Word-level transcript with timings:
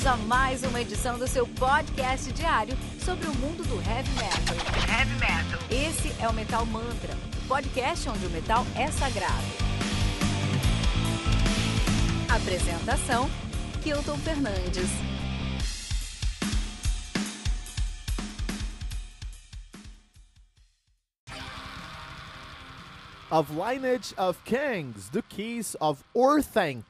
Bem-vindos 0.00 0.06
a 0.06 0.16
mais 0.28 0.62
uma 0.62 0.80
edição 0.80 1.18
do 1.18 1.28
seu 1.28 1.46
podcast 1.46 2.32
diário 2.32 2.74
sobre 3.04 3.26
o 3.26 3.34
mundo 3.34 3.62
do 3.64 3.74
heavy 3.76 4.10
metal. 4.14 4.56
Heavy 4.88 5.14
metal. 5.14 5.60
Esse 5.70 6.22
é 6.22 6.26
o 6.26 6.32
Metal 6.32 6.64
Mantra, 6.64 7.14
o 7.44 7.48
podcast 7.48 8.08
onde 8.08 8.24
o 8.24 8.30
metal 8.30 8.64
é 8.76 8.90
sagrado. 8.90 9.34
Apresentação: 12.34 13.28
Kilton 13.82 14.16
Fernandes. 14.18 14.88
Of 23.30 23.52
Lineage 23.52 24.14
of 24.16 24.38
Kings, 24.44 25.10
The 25.10 25.22
Keys 25.22 25.76
of 25.78 26.02
Orthanc, 26.14 26.86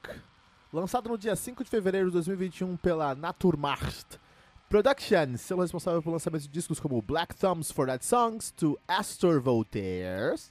lançado 0.71 1.09
no 1.09 1.17
dia 1.17 1.35
5 1.35 1.63
de 1.63 1.69
fevereiro 1.69 2.07
de 2.07 2.13
2021 2.13 2.77
pela 2.77 3.13
Naturmacht 3.13 4.19
Productions, 4.69 5.41
sendo 5.41 5.61
responsável 5.61 6.01
pelo 6.01 6.13
lançamento 6.13 6.43
de 6.43 6.47
discos 6.47 6.79
como 6.79 7.01
Black 7.01 7.35
Thumbs 7.35 7.71
for 7.71 7.87
That 7.87 8.05
Songs, 8.05 8.51
to 8.51 8.79
Astor 8.87 9.41
Voltaires, 9.41 10.49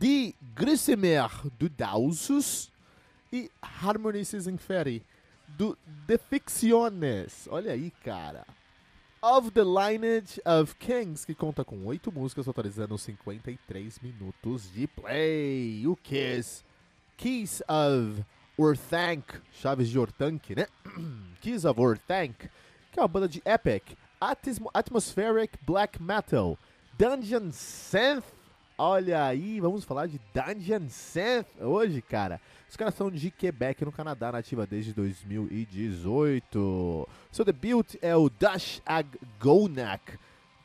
Die 0.00 0.34
Grissemer 0.56 1.30
do 1.58 1.68
Dausus 1.68 2.68
e 3.32 3.48
Harmonies 3.62 4.34
Inferi 4.34 5.04
do 5.46 5.78
The 6.08 6.18
Ficciones. 6.18 7.46
Olha 7.48 7.72
aí, 7.72 7.92
cara. 8.02 8.44
Of 9.22 9.52
the 9.52 9.62
Lineage 9.62 10.40
of 10.44 10.74
Kings, 10.74 11.24
que 11.24 11.32
conta 11.32 11.64
com 11.64 11.86
oito 11.86 12.10
músicas, 12.10 12.44
totalizando 12.44 12.98
53 12.98 14.00
minutos 14.00 14.68
de 14.72 14.88
play. 14.88 15.86
O 15.86 15.94
Kiss, 15.94 16.64
Keys 17.22 17.62
of 17.68 18.24
Orthanc, 18.58 19.22
Chaves 19.52 19.88
de 19.88 19.96
Orthanc, 19.96 20.56
né? 20.56 20.66
Keys 21.40 21.64
of 21.64 21.80
Orthanc, 21.80 22.50
que 22.90 22.98
é 22.98 23.00
uma 23.00 23.06
banda 23.06 23.28
de 23.28 23.40
epic, 23.44 23.96
atmos 24.20 24.68
atmospheric 24.74 25.56
black 25.64 26.02
metal, 26.02 26.58
Dungeon 26.98 27.52
Synth. 27.52 28.24
Olha 28.76 29.24
aí, 29.24 29.60
vamos 29.60 29.84
falar 29.84 30.08
de 30.08 30.20
Dungeon 30.34 30.88
Synth 30.88 31.46
hoje, 31.60 32.02
cara. 32.02 32.40
Os 32.68 32.76
caras 32.76 32.96
são 32.96 33.08
de 33.08 33.30
Quebec, 33.30 33.84
no 33.84 33.92
Canadá, 33.92 34.32
nativa 34.32 34.66
desde 34.66 34.92
2018. 34.92 37.08
Seu 37.30 37.44
debut 37.44 37.94
é 38.02 38.16
o 38.16 38.28
Dash 38.28 38.82
Ag 38.84 39.06
Gonak 39.38 40.18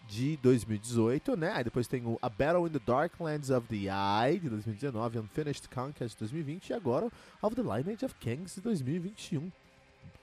de 0.07 0.37
2018, 0.37 1.35
né? 1.35 1.51
Aí 1.53 1.63
depois 1.63 1.87
tem 1.87 2.05
o 2.05 2.17
A 2.21 2.29
Battle 2.29 2.67
in 2.67 2.71
the 2.71 2.79
Darklands 2.79 3.49
of 3.49 3.67
the 3.67 3.87
Eye 3.87 4.39
de 4.39 4.49
2019, 4.49 5.19
Unfinished 5.19 5.67
Conquest 5.69 6.15
de 6.15 6.19
2020 6.19 6.69
e 6.69 6.73
agora 6.73 7.11
Of 7.41 7.55
the 7.55 7.61
Lineage 7.61 8.05
of 8.05 8.15
Kings 8.15 8.55
de 8.55 8.61
2021. 8.61 9.51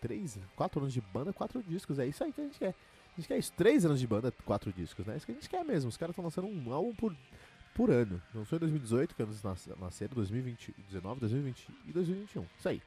Três, 0.00 0.38
quatro 0.56 0.80
anos 0.80 0.92
de 0.92 1.00
banda, 1.00 1.32
quatro 1.32 1.62
discos. 1.62 1.98
É 1.98 2.06
isso 2.06 2.24
aí 2.24 2.32
que 2.32 2.40
a 2.40 2.44
gente 2.44 2.58
quer. 2.58 2.74
A 3.12 3.20
gente 3.20 3.28
quer 3.28 3.38
isso. 3.38 3.52
Três 3.52 3.84
anos 3.84 4.00
de 4.00 4.06
banda, 4.06 4.32
quatro 4.44 4.72
discos, 4.72 5.06
né? 5.06 5.14
É 5.14 5.16
isso 5.16 5.26
que 5.26 5.32
a 5.32 5.34
gente 5.34 5.48
quer 5.48 5.64
mesmo. 5.64 5.88
Os 5.88 5.96
caras 5.96 6.12
estão 6.12 6.24
lançando 6.24 6.48
um 6.48 6.72
álbum 6.72 6.94
por 6.94 7.14
por 7.74 7.90
ano. 7.90 8.22
Foi 8.46 8.56
em 8.56 8.60
2018, 8.60 9.14
que 9.14 9.22
anos 9.22 9.42
nasceram, 9.42 10.14
2019, 10.14 11.20
2020 11.20 11.68
e 11.86 11.92
2021. 11.92 12.46
Isso 12.58 12.68
aí. 12.68 12.80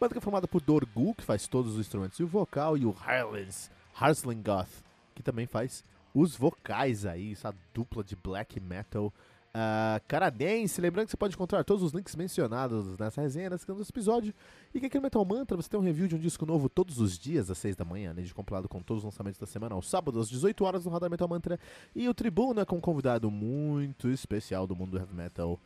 Banda 0.00 0.14
que 0.14 0.18
é 0.18 0.20
formada 0.20 0.48
por 0.48 0.60
Dorgu, 0.60 1.14
que 1.14 1.22
faz 1.22 1.46
todos 1.46 1.74
os 1.74 1.80
instrumentos 1.80 2.18
e 2.18 2.22
o 2.22 2.26
vocal, 2.26 2.76
e 2.76 2.84
o 2.84 2.96
Harlins, 2.98 3.70
Harslingoth, 3.94 4.70
que 5.14 5.22
também 5.22 5.46
faz 5.46 5.84
os 6.18 6.34
vocais 6.34 7.04
aí, 7.04 7.32
essa 7.32 7.54
dupla 7.74 8.02
de 8.02 8.16
black 8.16 8.58
metal 8.58 9.12
uh, 9.56 10.00
canadense. 10.08 10.80
Lembrando 10.80 11.04
que 11.04 11.10
você 11.10 11.16
pode 11.16 11.34
encontrar 11.34 11.62
todos 11.62 11.82
os 11.82 11.92
links 11.92 12.16
mencionados 12.16 12.98
nessa 12.98 13.20
resenha, 13.20 13.50
nesse 13.50 13.70
episódio. 13.70 14.32
E 14.74 14.80
que 14.80 14.86
aqui 14.86 14.96
no 14.96 15.02
Metal 15.02 15.22
Mantra 15.26 15.54
você 15.58 15.68
tem 15.68 15.78
um 15.78 15.82
review 15.82 16.08
de 16.08 16.16
um 16.16 16.18
disco 16.18 16.46
novo 16.46 16.70
todos 16.70 16.98
os 17.00 17.18
dias, 17.18 17.50
às 17.50 17.58
6 17.58 17.76
da 17.76 17.84
manhã, 17.84 18.14
de 18.14 18.32
compilado 18.32 18.66
com 18.66 18.80
todos 18.80 19.02
os 19.02 19.04
lançamentos 19.04 19.38
da 19.38 19.46
semana, 19.46 19.74
aos 19.74 19.90
sábados, 19.90 20.22
às 20.22 20.28
18 20.30 20.64
horas 20.64 20.86
no 20.86 20.90
Radar 20.90 21.10
Metal 21.10 21.28
Mantra. 21.28 21.60
E 21.94 22.08
o 22.08 22.14
Tribuna 22.14 22.64
com 22.64 22.76
um 22.76 22.80
convidado 22.80 23.30
muito 23.30 24.08
especial 24.08 24.66
do 24.66 24.74
mundo 24.74 24.92
do 24.92 24.98
heavy 24.98 25.14
metal. 25.14 25.60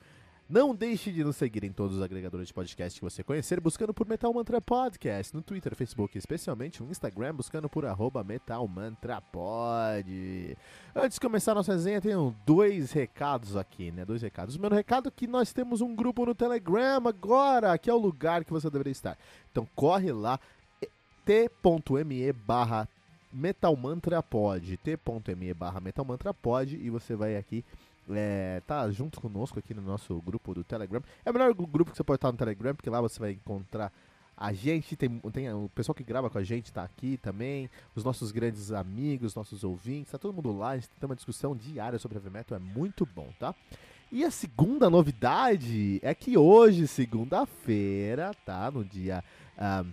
Não 0.51 0.75
deixe 0.75 1.13
de 1.13 1.23
nos 1.23 1.37
seguir 1.37 1.63
em 1.63 1.71
todos 1.71 1.99
os 1.99 2.03
agregadores 2.03 2.49
de 2.49 2.53
podcast 2.53 2.99
que 2.99 3.05
você 3.05 3.23
conhecer, 3.23 3.61
buscando 3.61 3.95
por 3.95 4.09
Metal 4.09 4.35
Mantra 4.35 4.61
Podcast, 4.61 5.33
no 5.33 5.41
Twitter, 5.41 5.77
Facebook, 5.77 6.19
especialmente 6.19 6.83
no 6.83 6.91
Instagram, 6.91 7.37
buscando 7.37 7.69
por 7.69 7.87
arroba 7.87 8.25
Metal 8.25 8.67
Mantra 8.67 9.21
Pod. 9.21 10.59
Antes 10.93 11.15
de 11.15 11.21
começar 11.21 11.53
a 11.53 11.55
nossa 11.55 11.73
resenha, 11.75 12.01
tenho 12.01 12.35
dois 12.45 12.91
recados 12.91 13.57
aqui, 13.57 13.93
né? 13.93 14.05
Dois 14.05 14.23
recados. 14.23 14.57
O 14.57 14.59
primeiro 14.59 14.75
recado 14.75 15.09
é 15.09 15.13
que 15.13 15.29
nós 15.29 15.53
temos 15.53 15.81
um 15.81 15.95
grupo 15.95 16.27
no 16.27 16.35
Telegram 16.35 17.07
agora, 17.07 17.79
que 17.79 17.89
é 17.89 17.95
o 17.95 17.97
lugar 17.97 18.45
que 18.45 18.51
você 18.51 18.69
deveria 18.69 18.91
estar. 18.91 19.17
Então 19.53 19.69
corre 19.77 20.11
lá, 20.11 20.41
t.me 21.25 22.33
barra 22.33 22.89
metalmantrapod, 23.33 24.77
t.me 24.79 25.55
barra 25.55 25.79
metalmantrapod, 25.79 26.77
e 26.77 26.91
você 26.91 27.15
vai 27.15 27.37
aqui 27.37 27.65
é, 28.15 28.61
tá 28.67 28.91
junto 28.91 29.21
conosco 29.21 29.59
aqui 29.59 29.75
no 29.75 29.83
nosso 29.83 30.21
grupo 30.23 30.55
do 30.55 30.65
Telegram. 30.65 31.03
É 31.25 31.31
o 31.31 31.33
melhor 31.33 31.53
grupo 31.55 31.91
que 31.91 31.97
você 31.97 32.05
pode 32.05 32.19
estar 32.19 32.33
no 32.33 32.39
Telegram, 32.39 32.75
porque 32.75 32.91
lá 32.91 33.01
você 33.01 33.19
vai 33.19 33.33
encontrar 33.33 33.93
a 34.41 34.55
gente, 34.55 34.97
tem, 34.97 35.21
tem 35.33 35.53
o 35.53 35.69
pessoal 35.75 35.95
que 35.95 36.03
grava 36.03 36.31
com 36.31 36.39
a 36.39 36.43
gente 36.43 36.73
tá 36.73 36.83
aqui 36.83 37.19
também, 37.19 37.69
os 37.95 38.03
nossos 38.03 38.33
grandes 38.33 38.73
amigos, 38.73 39.35
nossos 39.35 39.63
ouvintes, 39.63 40.11
tá 40.11 40.17
todo 40.17 40.33
mundo 40.33 40.57
lá, 40.57 40.71
a 40.71 40.77
gente 40.77 40.89
tem 40.99 41.07
uma 41.07 41.15
discussão 41.15 41.55
diária 41.55 41.99
sobre 41.99 42.17
heavy 42.17 42.31
metal, 42.31 42.57
é 42.57 42.59
muito 42.59 43.05
bom, 43.05 43.29
tá? 43.39 43.55
E 44.11 44.25
a 44.25 44.31
segunda 44.31 44.89
novidade 44.89 46.01
é 46.03 46.15
que 46.15 46.39
hoje, 46.39 46.89
segunda-feira, 46.89 48.33
tá? 48.45 48.71
No 48.71 48.83
dia. 48.83 49.23
Um, 49.59 49.93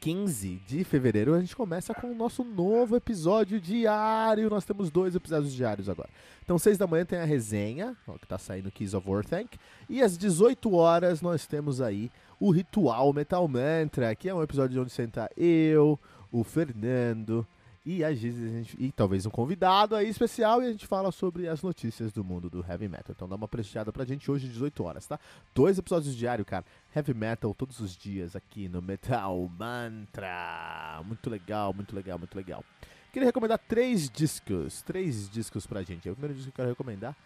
15 0.00 0.60
de 0.66 0.84
fevereiro 0.84 1.34
a 1.34 1.40
gente 1.40 1.54
começa 1.54 1.94
com 1.94 2.10
o 2.10 2.14
nosso 2.14 2.42
novo 2.42 2.96
episódio 2.96 3.60
diário. 3.60 4.50
Nós 4.50 4.64
temos 4.64 4.90
dois 4.90 5.14
episódios 5.14 5.52
diários 5.52 5.88
agora. 5.88 6.08
Então, 6.44 6.58
6 6.58 6.76
da 6.76 6.86
manhã 6.86 7.04
tem 7.04 7.18
a 7.18 7.24
resenha, 7.24 7.96
ó, 8.06 8.18
que 8.18 8.26
tá 8.26 8.36
saindo 8.38 8.70
Keys 8.70 8.94
of 8.94 9.08
Warthank. 9.08 9.58
E 9.88 10.02
às 10.02 10.18
18 10.18 10.74
horas 10.74 11.22
nós 11.22 11.46
temos 11.46 11.80
aí 11.80 12.10
o 12.40 12.50
Ritual 12.50 13.12
Metal 13.12 13.46
Mantra, 13.46 14.14
que 14.14 14.28
é 14.28 14.34
um 14.34 14.42
episódio 14.42 14.82
onde 14.82 14.90
senta 14.90 15.30
eu, 15.36 15.98
o 16.30 16.42
Fernando, 16.42 17.46
e 17.84 18.04
às 18.04 18.18
vezes 18.18 18.42
a 18.44 18.56
gente. 18.56 18.76
E 18.78 18.92
talvez 18.92 19.26
um 19.26 19.30
convidado 19.30 19.96
aí 19.96 20.08
especial 20.08 20.62
e 20.62 20.66
a 20.66 20.70
gente 20.70 20.86
fala 20.86 21.10
sobre 21.10 21.48
as 21.48 21.62
notícias 21.62 22.12
do 22.12 22.22
mundo 22.22 22.48
do 22.48 22.64
heavy 22.66 22.88
metal. 22.88 23.12
Então 23.14 23.28
dá 23.28 23.34
uma 23.34 23.48
prestigiada 23.48 23.92
pra 23.92 24.04
gente 24.04 24.30
hoje, 24.30 24.48
18 24.48 24.84
horas, 24.84 25.06
tá? 25.06 25.18
Dois 25.54 25.78
episódios 25.78 26.14
diário, 26.14 26.44
cara. 26.44 26.64
Heavy 26.94 27.14
metal 27.14 27.52
todos 27.54 27.80
os 27.80 27.96
dias 27.96 28.36
aqui 28.36 28.68
no 28.68 28.80
Metal 28.80 29.50
Mantra. 29.58 31.02
Muito 31.04 31.28
legal, 31.28 31.74
muito 31.74 31.94
legal, 31.94 32.18
muito 32.18 32.36
legal. 32.36 32.64
Queria 33.12 33.26
recomendar 33.26 33.58
três 33.58 34.08
discos. 34.08 34.80
Três 34.82 35.28
discos 35.28 35.66
pra 35.66 35.82
gente. 35.82 36.08
O 36.08 36.14
primeiro 36.14 36.34
disco 36.34 36.52
que 36.52 36.60
eu 36.60 36.64
quero 36.64 36.68
recomendar 36.68 37.16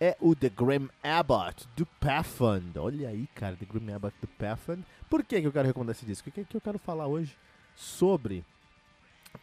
é 0.00 0.16
o 0.20 0.34
The 0.34 0.48
Grim 0.48 0.88
Abbott 1.02 1.66
do 1.76 1.84
Pathfind. 1.86 2.76
Olha 2.76 3.08
aí, 3.08 3.26
cara, 3.34 3.56
The 3.56 3.66
Grim 3.66 3.92
Abbott 3.92 4.16
do 4.20 4.28
Pathfind. 4.28 4.84
Por 5.10 5.24
que, 5.24 5.40
que 5.40 5.46
eu 5.46 5.52
quero 5.52 5.66
recomendar 5.66 5.94
esse 5.94 6.06
disco? 6.06 6.28
O 6.28 6.32
que, 6.32 6.44
que 6.44 6.56
eu 6.56 6.60
quero 6.60 6.78
falar 6.78 7.06
hoje 7.06 7.36
sobre 7.74 8.44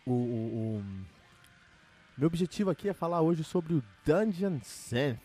o, 0.06 0.12
o, 0.12 0.78
o, 0.78 0.84
meu 2.18 2.28
objetivo 2.28 2.70
aqui 2.70 2.90
é 2.90 2.94
falar 2.94 3.22
hoje 3.22 3.44
sobre 3.44 3.74
o 3.74 3.84
Dungeon 4.06 4.60
Synth. 4.62 5.20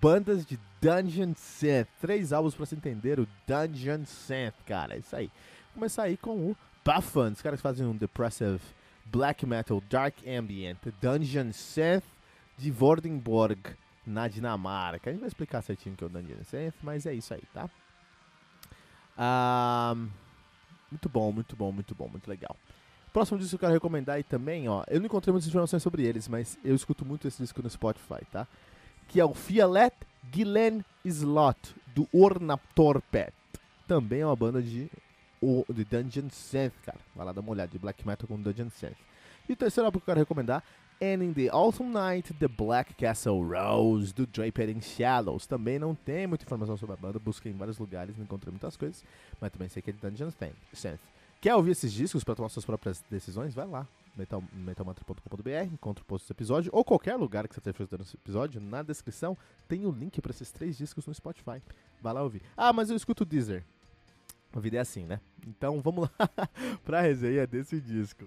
Bandas 0.00 0.44
de 0.44 0.58
Dungeon 0.80 1.34
Synth. 1.34 1.88
Três 2.00 2.32
álbuns 2.32 2.54
para 2.54 2.66
se 2.66 2.74
entender 2.74 3.18
o 3.18 3.28
Dungeon 3.46 4.04
Synth, 4.04 4.54
cara. 4.66 4.94
É 4.94 4.98
isso 4.98 5.16
aí. 5.16 5.26
Vou 5.26 5.74
começar 5.74 6.04
aí 6.04 6.16
com 6.16 6.50
o 6.50 6.56
Buffon. 6.84 7.30
Os 7.30 7.42
caras 7.42 7.60
fazem 7.60 7.86
um 7.86 7.96
depressive 7.96 8.60
black 9.06 9.46
metal, 9.46 9.82
dark 9.88 10.14
ambient, 10.26 10.78
Dungeon 11.00 11.52
Synth 11.52 12.04
de 12.58 12.70
Vordenborg, 12.70 13.76
na 14.06 14.28
Dinamarca. 14.28 15.10
A 15.10 15.12
gente 15.12 15.20
vai 15.20 15.28
explicar 15.28 15.62
certinho 15.62 15.94
o 15.94 15.98
que 15.98 16.04
é 16.04 16.06
o 16.06 16.10
Dungeon 16.10 16.44
Synth, 16.44 16.74
mas 16.82 17.06
é 17.06 17.14
isso 17.14 17.34
aí, 17.34 17.42
tá? 17.52 17.68
Um, 19.18 20.08
muito 20.90 21.08
bom, 21.08 21.32
muito 21.32 21.56
bom, 21.56 21.72
muito 21.72 21.94
bom, 21.94 22.08
muito 22.08 22.28
legal. 22.28 22.56
Próximo 23.16 23.38
disco 23.38 23.52
que 23.52 23.54
eu 23.54 23.60
quero 23.60 23.72
recomendar 23.72 24.16
aí 24.16 24.22
também, 24.22 24.68
ó. 24.68 24.84
Eu 24.86 25.00
não 25.00 25.06
encontrei 25.06 25.32
muitas 25.32 25.48
informações 25.48 25.82
sobre 25.82 26.04
eles, 26.04 26.28
mas 26.28 26.58
eu 26.62 26.74
escuto 26.74 27.02
muito 27.02 27.26
esse 27.26 27.42
disco 27.42 27.62
no 27.62 27.70
Spotify, 27.70 28.22
tá? 28.30 28.46
Que 29.08 29.18
é 29.18 29.24
o 29.24 29.32
Fialet 29.32 29.96
Gillen 30.30 30.84
Slot, 31.02 31.74
do 31.94 32.06
Ornatorpet. 32.12 33.32
Também 33.88 34.20
é 34.20 34.26
uma 34.26 34.36
banda 34.36 34.60
de, 34.60 34.90
de 35.70 35.84
Dungeon 35.86 36.28
Synth, 36.28 36.74
cara. 36.84 36.98
Vai 37.14 37.24
lá 37.24 37.32
dar 37.32 37.40
uma 37.40 37.52
olhada 37.52 37.72
de 37.72 37.78
black 37.78 38.06
metal 38.06 38.28
com 38.28 38.38
Dungeon 38.38 38.68
Synth. 38.68 38.98
E 39.48 39.54
o 39.54 39.56
terceiro 39.56 39.86
álbum 39.86 39.98
que 39.98 40.02
eu 40.02 40.12
quero 40.12 40.20
recomendar 40.20 40.62
And 41.00 41.24
in 41.24 41.32
the 41.32 41.48
Autumn 41.48 41.90
Night, 41.90 42.34
The 42.34 42.48
Black 42.48 42.92
Castle 42.96 43.42
Rose, 43.42 44.12
do 44.12 44.26
Draper 44.26 44.68
in 44.68 44.82
Shallows. 44.82 45.46
Também 45.46 45.78
não 45.78 45.94
tem 45.94 46.26
muita 46.26 46.44
informação 46.44 46.76
sobre 46.76 46.92
a 46.92 46.98
banda, 46.98 47.18
busquei 47.18 47.50
em 47.50 47.56
vários 47.56 47.78
lugares, 47.78 48.14
não 48.18 48.24
encontrei 48.24 48.50
muitas 48.50 48.76
coisas, 48.76 49.02
mas 49.40 49.50
também 49.50 49.70
sei 49.70 49.80
que 49.80 49.88
é 49.88 49.92
de 49.94 50.00
Dungeon 50.00 50.30
Synth. 50.74 51.15
Quer 51.46 51.54
ouvir 51.54 51.70
esses 51.70 51.92
discos 51.92 52.24
para 52.24 52.34
tomar 52.34 52.48
suas 52.48 52.64
próprias 52.64 53.04
decisões? 53.08 53.54
Vai 53.54 53.68
lá, 53.68 53.86
metal, 54.16 54.42
metalmantra.com.br, 54.52 55.72
encontra 55.72 56.02
o 56.02 56.04
post 56.04 56.26
do 56.26 56.32
episódio, 56.32 56.72
ou 56.74 56.84
qualquer 56.84 57.14
lugar 57.14 57.46
que 57.46 57.54
você 57.54 57.60
esteja 57.60 57.72
fazendo 57.72 58.02
esse 58.02 58.16
episódio, 58.16 58.60
na 58.60 58.82
descrição 58.82 59.38
tem 59.68 59.86
o 59.86 59.92
link 59.92 60.20
para 60.20 60.32
esses 60.32 60.50
três 60.50 60.76
discos 60.76 61.06
no 61.06 61.14
Spotify. 61.14 61.62
Vai 62.02 62.12
lá 62.12 62.24
ouvir. 62.24 62.42
Ah, 62.56 62.72
mas 62.72 62.90
eu 62.90 62.96
escuto 62.96 63.22
o 63.22 63.24
Deezer. 63.24 63.62
A 64.52 64.58
vida 64.58 64.78
é 64.78 64.80
assim, 64.80 65.04
né? 65.04 65.20
Então 65.46 65.78
vamos 65.86 66.08
lá 66.18 66.28
pra 66.84 67.00
resenha 67.00 67.46
desse 67.46 67.80
disco. 67.80 68.24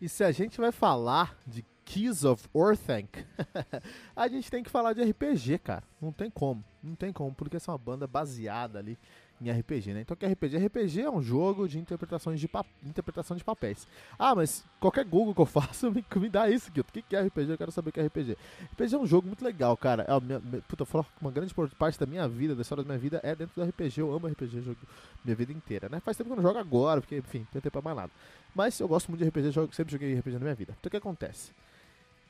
E 0.00 0.08
se 0.08 0.24
a 0.24 0.32
gente 0.32 0.58
vai 0.58 0.72
falar 0.72 1.36
de 1.46 1.62
Keys 1.84 2.24
of 2.24 2.48
Orthanc, 2.54 3.22
a 4.16 4.28
gente 4.28 4.50
tem 4.50 4.62
que 4.62 4.70
falar 4.70 4.94
de 4.94 5.02
RPG, 5.02 5.58
cara. 5.58 5.84
Não 6.00 6.10
tem 6.10 6.30
como, 6.30 6.64
não 6.82 6.94
tem 6.94 7.12
como, 7.12 7.34
porque 7.34 7.58
essa 7.58 7.70
é 7.70 7.72
uma 7.72 7.78
banda 7.78 8.06
baseada 8.06 8.78
ali 8.78 8.96
em 9.40 9.50
RPG, 9.50 9.94
né? 9.94 10.00
Então, 10.00 10.16
que 10.16 10.26
é 10.26 10.28
RPG? 10.28 10.56
RPG 10.66 11.02
é 11.02 11.10
um 11.10 11.22
jogo 11.22 11.68
de 11.68 11.78
interpretações 11.78 12.40
de 12.40 12.48
interpretação 12.84 13.36
de 13.36 13.44
papéis. 13.44 13.86
Ah, 14.18 14.34
mas 14.34 14.64
qualquer 14.80 15.04
Google 15.04 15.34
que 15.34 15.40
eu 15.40 15.46
faço 15.46 15.90
me, 15.90 16.04
me 16.16 16.28
dá 16.28 16.50
isso 16.50 16.68
aqui. 16.68 16.80
O 16.80 16.84
que, 16.84 17.02
que 17.02 17.16
é 17.16 17.22
RPG? 17.22 17.52
Eu 17.52 17.58
quero 17.58 17.72
saber 17.72 17.90
o 17.90 17.92
que 17.92 18.00
é 18.00 18.06
RPG. 18.06 18.36
RPG 18.72 18.94
é 18.94 18.98
um 18.98 19.06
jogo 19.06 19.26
muito 19.26 19.44
legal, 19.44 19.76
cara. 19.76 20.04
É, 20.08 20.20
minha, 20.20 20.40
minha, 20.40 20.62
puta, 20.62 20.82
eu 20.82 20.86
falo 20.86 21.04
que 21.04 21.10
uma 21.20 21.30
grande 21.30 21.54
parte 21.78 21.98
da 21.98 22.06
minha 22.06 22.28
vida, 22.28 22.54
da 22.54 22.62
história 22.62 22.82
da 22.82 22.88
minha 22.88 22.98
vida, 22.98 23.20
é 23.22 23.34
dentro 23.34 23.54
do 23.54 23.68
RPG. 23.68 24.00
Eu 24.00 24.12
amo 24.12 24.26
RPG 24.26 24.62
jogo, 24.62 24.78
minha 25.24 25.36
vida 25.36 25.52
inteira, 25.52 25.88
né? 25.88 26.00
Faz 26.00 26.16
tempo 26.16 26.28
que 26.28 26.32
eu 26.32 26.36
não 26.36 26.42
jogo 26.42 26.58
agora, 26.58 27.00
porque, 27.00 27.16
enfim, 27.16 27.40
não 27.40 27.46
tem 27.46 27.62
tempo 27.62 27.72
pra 27.72 27.82
mais 27.82 27.96
nada. 27.96 28.12
Mas 28.54 28.80
eu 28.80 28.88
gosto 28.88 29.08
muito 29.08 29.22
de 29.22 29.28
RPG, 29.28 29.50
jogo, 29.52 29.74
sempre 29.74 29.92
joguei 29.92 30.18
RPG 30.18 30.34
na 30.34 30.40
minha 30.40 30.54
vida. 30.54 30.74
Então, 30.78 30.88
o 30.88 30.90
que 30.90 30.96
acontece? 30.96 31.52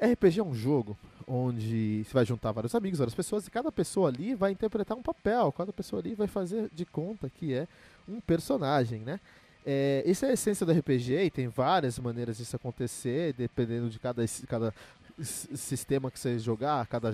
RPG 0.01 0.41
é 0.41 0.45
um 0.45 0.55
jogo 0.55 0.97
onde 1.27 2.05
você 2.05 2.15
vai 2.15 2.25
juntar 2.25 2.53
vários 2.53 2.75
amigos, 2.75 2.99
várias 2.99 3.15
pessoas, 3.15 3.47
e 3.47 3.51
cada 3.51 3.71
pessoa 3.71 4.09
ali 4.09 4.35
vai 4.35 4.53
interpretar 4.53 4.97
um 4.97 5.03
papel, 5.03 5.53
cada 5.53 5.73
pessoa 5.73 6.01
ali 6.01 6.15
vai 6.15 6.27
fazer 6.27 6.71
de 6.73 6.87
conta 6.87 7.29
que 7.29 7.53
é 7.53 7.69
um 8.09 8.21
personagem, 8.21 9.01
né? 9.01 9.21
É, 9.67 10.03
essa 10.07 10.27
é 10.27 10.31
a 10.31 10.33
essência 10.33 10.65
do 10.65 10.73
RPG 10.73 11.13
e 11.25 11.31
tem 11.31 11.49
várias 11.49 11.99
maneiras 11.99 12.39
disso 12.39 12.57
acontecer, 12.57 13.35
dependendo 13.35 13.91
de 13.91 13.99
cada, 13.99 14.25
cada 14.47 14.75
sistema 15.21 16.11
que 16.11 16.19
você 16.19 16.39
jogar, 16.39 16.87
cada 16.87 17.13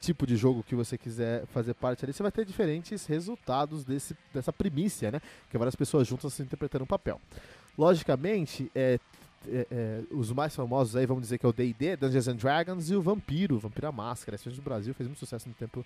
tipo 0.00 0.26
de 0.26 0.36
jogo 0.36 0.64
que 0.64 0.74
você 0.74 0.98
quiser 0.98 1.46
fazer 1.46 1.74
parte 1.74 2.04
ali, 2.04 2.12
você 2.12 2.22
vai 2.22 2.32
ter 2.32 2.44
diferentes 2.44 3.06
resultados 3.06 3.84
desse, 3.84 4.16
dessa 4.34 4.52
primícia, 4.52 5.12
né? 5.12 5.20
Que 5.48 5.56
várias 5.56 5.76
pessoas 5.76 6.08
juntas 6.08 6.40
interpretando 6.40 6.82
um 6.82 6.86
papel. 6.86 7.20
Logicamente, 7.78 8.70
é, 8.74 8.98
é, 9.48 9.66
é, 9.70 10.02
os 10.10 10.30
mais 10.32 10.54
famosos 10.54 10.96
aí, 10.96 11.06
vamos 11.06 11.22
dizer 11.22 11.38
que 11.38 11.46
é 11.46 11.48
o 11.48 11.52
D&D, 11.52 11.96
Dungeons 11.96 12.28
and 12.28 12.36
Dragons 12.36 12.90
e 12.90 12.94
o 12.94 13.02
Vampiro, 13.02 13.58
Vampiro 13.58 13.88
a 13.88 13.92
Máscara. 13.92 14.36
Esse 14.36 14.48
do 14.50 14.62
Brasil 14.62 14.94
fez 14.94 15.08
muito 15.08 15.18
sucesso 15.18 15.48
no 15.48 15.54
tempo, 15.54 15.84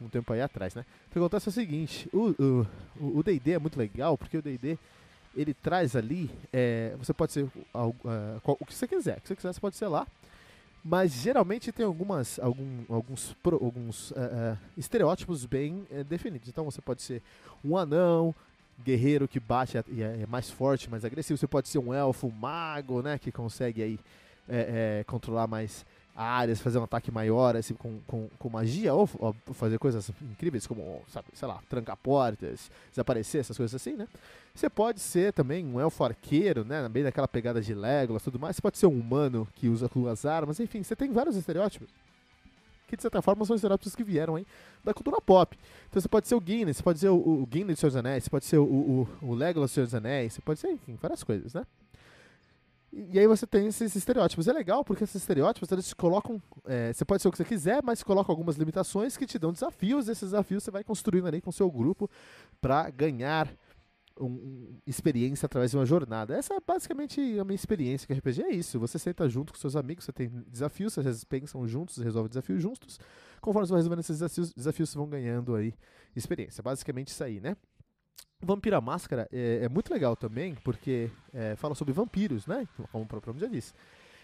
um 0.00 0.08
tempo 0.08 0.32
aí 0.32 0.40
atrás, 0.40 0.74
né? 0.74 0.84
O 1.08 1.12
que 1.12 1.18
acontece 1.18 1.48
é 1.48 1.50
o 1.50 1.52
seguinte, 1.52 2.08
o 2.12 3.22
D&D 3.22 3.52
é 3.52 3.58
muito 3.58 3.78
legal 3.78 4.16
porque 4.16 4.38
o 4.38 4.42
D&D 4.42 4.78
ele 5.36 5.54
traz 5.54 5.94
ali, 5.94 6.30
é, 6.52 6.94
você 6.98 7.12
pode 7.12 7.32
ser 7.32 7.44
uh, 7.44 7.94
o 8.44 8.66
que 8.66 8.74
você 8.74 8.88
quiser, 8.88 9.18
o 9.18 9.20
que 9.20 9.28
você 9.28 9.36
quiser 9.36 9.52
você 9.52 9.60
pode 9.60 9.76
ser 9.76 9.86
lá, 9.86 10.06
mas 10.82 11.12
geralmente 11.12 11.70
tem 11.70 11.84
algumas, 11.84 12.38
algum, 12.38 12.84
alguns, 12.88 13.34
pro, 13.42 13.62
alguns 13.62 14.10
uh, 14.12 14.58
estereótipos 14.76 15.44
bem 15.44 15.86
definidos. 16.08 16.48
Então 16.48 16.64
você 16.64 16.80
pode 16.80 17.02
ser 17.02 17.22
um 17.64 17.76
anão, 17.76 18.34
guerreiro 18.82 19.26
que 19.26 19.40
bate 19.40 19.76
e 19.88 20.02
é, 20.02 20.22
é 20.22 20.26
mais 20.26 20.50
forte, 20.50 20.90
mais 20.90 21.04
agressivo. 21.04 21.38
Você 21.38 21.46
pode 21.46 21.68
ser 21.68 21.78
um 21.78 21.92
elfo, 21.92 22.26
um 22.26 22.30
mago, 22.30 23.02
né? 23.02 23.18
Que 23.18 23.32
consegue 23.32 23.82
aí 23.82 24.00
é, 24.48 25.00
é, 25.00 25.04
controlar 25.04 25.46
mais 25.46 25.84
áreas, 26.14 26.60
fazer 26.60 26.78
um 26.78 26.82
ataque 26.82 27.12
maior 27.12 27.54
assim, 27.54 27.74
com, 27.74 28.00
com, 28.04 28.28
com 28.38 28.48
magia, 28.48 28.92
ou, 28.92 29.08
ou, 29.18 29.36
fazer 29.54 29.78
coisas 29.78 30.10
incríveis 30.20 30.66
como, 30.66 31.00
sabe, 31.06 31.28
sei 31.32 31.46
lá, 31.46 31.60
trancar 31.68 31.96
portas, 31.96 32.72
desaparecer, 32.90 33.42
essas 33.42 33.56
coisas 33.56 33.80
assim, 33.80 33.92
né? 33.96 34.08
Você 34.52 34.68
pode 34.68 34.98
ser 34.98 35.32
também 35.32 35.64
um 35.64 35.78
elfo 35.78 36.02
arqueiro, 36.02 36.64
né? 36.64 36.88
Bem 36.88 37.04
daquela 37.04 37.28
pegada 37.28 37.60
de 37.60 37.72
Legolas 37.72 38.24
tudo 38.24 38.38
mais. 38.38 38.56
Você 38.56 38.62
pode 38.62 38.78
ser 38.78 38.86
um 38.86 38.98
humano 38.98 39.46
que 39.54 39.68
usa 39.68 39.88
duas 39.88 40.26
armas, 40.26 40.58
enfim, 40.58 40.82
você 40.82 40.96
tem 40.96 41.12
vários 41.12 41.36
estereótipos 41.36 41.88
que 42.88 42.96
de 42.96 43.02
certa 43.02 43.22
forma 43.22 43.44
são 43.44 43.54
estereótipos 43.54 43.94
que 43.94 44.02
vieram 44.02 44.34
aí 44.34 44.46
da 44.82 44.92
cultura 44.92 45.20
pop. 45.20 45.56
Então 45.88 46.00
você 46.00 46.08
pode 46.08 46.26
ser 46.26 46.34
o 46.34 46.40
Guinness, 46.40 46.78
você 46.78 46.82
pode 46.82 46.98
ser 46.98 47.10
o, 47.10 47.16
o 47.16 47.46
Guinness 47.46 47.74
de 47.74 47.80
Senhor 47.80 47.90
dos 47.90 47.96
Anéis, 47.96 48.24
você 48.24 48.30
pode 48.30 48.44
ser 48.46 48.58
o, 48.58 48.64
o, 48.64 49.08
o 49.22 49.34
Legolas 49.34 49.70
Senhor 49.70 49.84
dos 49.84 49.94
Anéis, 49.94 50.32
você 50.32 50.40
pode 50.40 50.58
ser, 50.58 50.72
enfim, 50.72 50.98
várias 51.00 51.22
coisas, 51.22 51.54
né? 51.54 51.64
E, 52.92 53.10
e 53.12 53.18
aí 53.18 53.26
você 53.26 53.46
tem 53.46 53.66
esses 53.66 53.94
estereótipos. 53.94 54.48
É 54.48 54.52
legal 54.52 54.84
porque 54.84 55.04
esses 55.04 55.16
estereótipos 55.16 55.70
eles 55.70 55.88
te 55.88 55.94
colocam. 55.94 56.40
É, 56.64 56.92
você 56.92 57.04
pode 57.04 57.22
ser 57.22 57.28
o 57.28 57.30
que 57.30 57.36
você 57.36 57.44
quiser, 57.44 57.82
mas 57.82 58.02
colocam 58.02 58.32
algumas 58.32 58.56
limitações 58.56 59.16
que 59.16 59.26
te 59.26 59.38
dão 59.38 59.52
desafios. 59.52 60.08
Esses 60.08 60.30
desafios 60.30 60.64
você 60.64 60.70
vai 60.70 60.82
construindo 60.82 61.26
ali 61.26 61.40
com 61.40 61.50
o 61.50 61.52
seu 61.52 61.70
grupo 61.70 62.10
para 62.60 62.88
ganhar 62.90 63.48
um, 64.20 64.78
experiência 64.86 65.46
através 65.46 65.70
de 65.70 65.76
uma 65.76 65.86
jornada. 65.86 66.36
Essa 66.36 66.54
é 66.54 66.60
basicamente 66.64 67.20
a 67.38 67.44
minha 67.44 67.54
experiência 67.54 68.06
com 68.06 68.14
RPG. 68.14 68.42
É 68.42 68.50
isso. 68.50 68.78
Você 68.78 68.98
senta 68.98 69.28
junto 69.28 69.52
com 69.52 69.58
seus 69.58 69.76
amigos, 69.76 70.04
você 70.04 70.12
tem 70.12 70.28
desafios, 70.46 70.94
vocês 70.94 71.24
pensam 71.24 71.66
juntos, 71.66 71.98
resolvem 71.98 72.28
desafios 72.28 72.62
juntos. 72.62 72.98
Conforme 73.40 73.66
você 73.66 73.72
vai 73.72 73.78
resolvendo 73.78 74.00
esses 74.00 74.18
desafios, 74.18 74.52
desafios 74.52 74.94
vão 74.94 75.08
ganhando 75.08 75.54
aí 75.54 75.74
experiência. 76.14 76.62
Basicamente 76.62 77.08
isso 77.08 77.22
aí, 77.22 77.40
né? 77.40 77.56
Vampira 78.40 78.80
Máscara 78.80 79.28
é, 79.32 79.64
é, 79.64 79.68
muito 79.68 79.92
legal 79.92 80.14
também, 80.14 80.54
porque 80.62 81.10
é, 81.34 81.56
fala 81.56 81.74
sobre 81.74 81.92
vampiros, 81.92 82.46
né? 82.46 82.68
Como 82.92 83.04
o 83.04 83.06
próprio 83.06 83.32
nome 83.32 83.40
já 83.40 83.48
disse. 83.48 83.72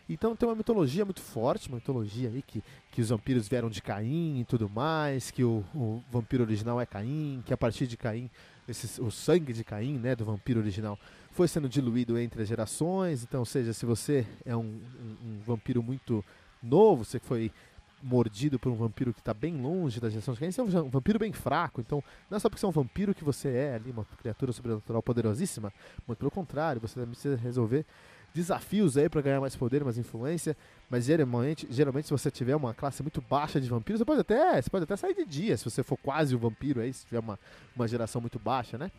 Então 0.09 0.37
tem 0.37 0.49
uma 0.49 0.55
mitologia 0.55 1.05
muito 1.05 1.23
forte, 1.23 1.69
uma 1.69 1.77
mitologia 1.77 2.29
aí 2.29 2.43
que, 2.43 2.63
que 2.93 3.01
os 3.01 3.09
vampiros 3.09 3.49
vieram 3.49 3.71
de 3.71 3.81
Caim 3.81 4.41
e 4.41 4.45
tudo 4.45 4.69
mais, 4.69 5.31
que 5.31 5.43
o, 5.43 5.65
o 5.75 6.03
vampiro 6.11 6.45
original 6.45 6.81
é 6.81 6.87
Caim, 6.87 7.43
que 7.45 7.55
a 7.55 7.57
partir 7.57 7.87
de 7.87 7.97
Caim 7.97 8.31
esse, 8.69 9.01
o 9.01 9.11
sangue 9.11 9.53
de 9.53 9.65
Caim, 9.65 9.99
né, 9.99 10.15
do 10.15 10.25
vampiro 10.25 10.61
original, 10.61 10.99
foi 11.31 11.49
sendo 11.49 11.69
diluído 11.69 12.19
entre 12.19 12.43
as 12.43 12.49
gerações. 12.49 13.23
Então, 13.23 13.41
ou 13.41 13.47
seja, 13.47 13.73
se 13.73 13.85
você 13.85 14.27
é 14.45 14.57
um, 14.57 14.61
um, 14.61 15.17
um 15.27 15.41
vampiro 15.45 15.83
muito 15.83 16.25
novo, 16.63 17.05
você 17.05 17.19
foi 17.19 17.51
mordido 18.03 18.59
por 18.59 18.71
um 18.71 18.75
vampiro 18.75 19.15
que 19.15 19.21
está 19.21 19.33
bem 19.33 19.57
longe 19.57 19.99
da 19.99 20.11
geração 20.11 20.35
de 20.35 20.41
Caim, 20.41 20.51
você 20.51 20.61
é 20.61 20.65
um 20.65 20.91
vampiro 20.91 21.19
bem 21.19 21.33
fraco. 21.33 21.81
Então, 21.81 22.05
não 22.31 22.37
é 22.37 22.39
só 22.39 22.49
porque 22.49 22.61
você 22.61 22.67
é 22.67 22.69
um 22.69 22.73
vampiro 22.73 23.15
que 23.15 23.25
você 23.25 23.49
é 23.49 23.75
ali 23.75 23.91
uma 23.91 24.05
criatura 24.19 24.53
sobrenatural 24.53 25.03
poderosíssima, 25.03 25.73
muito 26.07 26.19
pelo 26.19 26.31
contrário, 26.31 26.81
você 26.81 27.05
precisa 27.07 27.37
resolver 27.37 27.87
desafios 28.35 28.97
aí 28.97 29.09
para 29.09 29.23
ganhar 29.23 29.41
mais 29.41 29.55
poder, 29.55 29.85
mais 29.85 29.97
influência, 29.97 30.57
mas 30.91 31.05
geralmente, 31.05 31.67
geralmente 31.71 32.07
se 32.07 32.11
você 32.11 32.31
tiver 32.31 32.57
uma 32.57 32.75
classe 32.75 33.01
muito 33.03 33.23
baixa 33.23 33.61
de 33.61 33.69
vampiros, 33.69 34.01
você 34.01 34.05
pode 34.05 34.21
até, 34.21 34.61
você 34.61 34.69
pode 34.69 34.83
até 34.83 34.97
sair 34.97 35.15
de 35.15 35.25
dia, 35.25 35.57
se 35.57 35.65
você 35.65 35.85
for 35.85 35.97
quase 35.97 36.35
um 36.35 36.39
vampiro 36.39 36.81
aí, 36.81 36.93
se 36.93 37.07
tiver 37.07 37.21
uma, 37.21 37.39
uma 37.77 37.87
geração 37.87 38.21
muito 38.21 38.39
baixa, 38.39 38.77
né? 38.77 38.91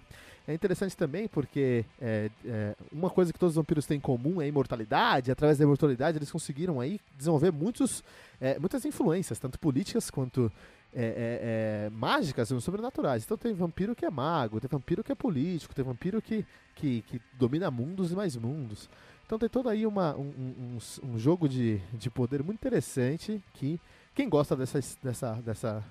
É 0.47 0.53
interessante 0.53 0.95
também 0.95 1.27
porque 1.27 1.83
é, 1.99 2.29
é, 2.45 2.75
uma 2.91 3.09
coisa 3.09 3.33
que 3.33 3.39
todos 3.39 3.53
os 3.53 3.55
vampiros 3.55 3.87
têm 3.87 3.97
em 3.97 3.99
comum 3.99 4.39
é 4.39 4.45
a 4.45 4.47
imortalidade. 4.47 5.31
Através 5.31 5.57
da 5.57 5.63
imortalidade, 5.63 6.19
eles 6.19 6.31
conseguiram 6.31 6.79
aí 6.79 6.99
desenvolver 7.17 7.51
muitos, 7.51 8.03
é, 8.39 8.59
muitas 8.59 8.85
influências, 8.85 9.39
tanto 9.39 9.57
políticas 9.57 10.11
quanto 10.11 10.51
é, 10.93 11.03
é, 11.03 11.87
é, 11.87 11.89
mágicas 11.89 12.51
e 12.51 12.61
sobrenaturais. 12.61 13.23
Então 13.25 13.35
tem 13.35 13.53
vampiro 13.53 13.95
que 13.95 14.05
é 14.05 14.09
mago, 14.09 14.61
tem 14.61 14.69
vampiro 14.69 15.03
que 15.03 15.11
é 15.11 15.15
político, 15.15 15.73
tem 15.73 15.83
vampiro 15.83 16.21
que, 16.21 16.45
que, 16.75 17.01
que 17.01 17.21
domina 17.33 17.71
mundos 17.71 18.11
e 18.11 18.15
mais 18.15 18.35
mundos. 18.35 18.87
Então 19.25 19.39
tem 19.39 19.49
todo 19.49 19.69
aí 19.69 19.87
uma, 19.87 20.15
um, 20.15 20.21
um, 20.21 20.77
um, 21.03 21.17
jogo 21.17 21.49
de, 21.49 21.79
de 21.93 22.09
poder 22.09 22.43
muito 22.43 22.59
interessante 22.59 23.41
que 23.53 23.79
quem 24.13 24.29
gosta 24.29 24.55
dessa, 24.55 24.79
dessa, 25.01 25.33
dessa, 25.33 25.83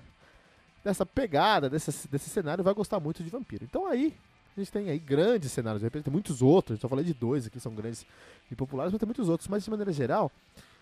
dessa 0.83 1.05
pegada, 1.05 1.69
desse, 1.69 2.07
desse 2.07 2.29
cenário, 2.29 2.63
vai 2.63 2.73
gostar 2.73 2.99
muito 2.99 3.23
de 3.23 3.29
Vampiro. 3.29 3.65
Então 3.65 3.87
aí 3.87 4.15
a 4.55 4.59
gente 4.59 4.71
tem 4.71 4.89
aí 4.89 4.97
grandes 4.97 5.51
cenários, 5.51 5.81
de 5.81 5.85
repente 5.85 6.05
tem 6.05 6.13
muitos 6.13 6.41
outros, 6.41 6.79
só 6.79 6.87
falei 6.87 7.03
de 7.03 7.13
dois 7.13 7.45
aqui, 7.45 7.59
são 7.59 7.75
grandes 7.75 8.05
e 8.49 8.55
populares, 8.55 8.93
mas 8.93 8.99
tem 8.99 9.07
muitos 9.07 9.27
outros, 9.27 9.49
mas 9.49 9.65
de 9.65 9.69
maneira 9.69 9.91
geral, 9.91 10.31